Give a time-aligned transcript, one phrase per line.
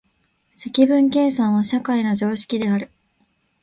[0.49, 2.89] 積分計算は社会の常識である。